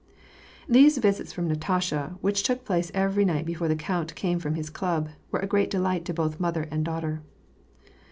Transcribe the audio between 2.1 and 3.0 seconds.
which took place